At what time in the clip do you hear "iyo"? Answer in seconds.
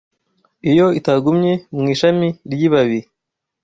0.71-0.87